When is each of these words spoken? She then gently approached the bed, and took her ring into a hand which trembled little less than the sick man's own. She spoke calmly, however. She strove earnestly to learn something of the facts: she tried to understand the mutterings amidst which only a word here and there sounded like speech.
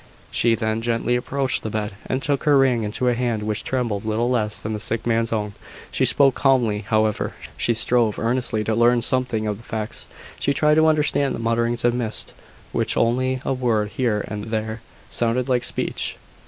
She 0.31 0.55
then 0.55 0.81
gently 0.81 1.15
approached 1.15 1.61
the 1.61 1.69
bed, 1.69 1.91
and 2.07 2.23
took 2.23 2.45
her 2.45 2.57
ring 2.57 2.81
into 2.81 3.07
a 3.07 3.13
hand 3.13 3.43
which 3.43 3.63
trembled 3.63 4.03
little 4.03 4.31
less 4.31 4.57
than 4.57 4.73
the 4.73 4.79
sick 4.79 5.05
man's 5.05 5.31
own. 5.31 5.53
She 5.91 6.05
spoke 6.05 6.33
calmly, 6.33 6.79
however. 6.79 7.35
She 7.55 7.75
strove 7.75 8.17
earnestly 8.17 8.63
to 8.63 8.73
learn 8.73 9.03
something 9.03 9.45
of 9.45 9.57
the 9.57 9.63
facts: 9.63 10.07
she 10.39 10.55
tried 10.55 10.75
to 10.81 10.87
understand 10.87 11.35
the 11.35 11.39
mutterings 11.39 11.85
amidst 11.85 12.33
which 12.71 12.97
only 12.97 13.43
a 13.45 13.53
word 13.53 13.89
here 13.89 14.25
and 14.27 14.45
there 14.45 14.81
sounded 15.11 15.47
like 15.47 15.63
speech. 15.63 16.17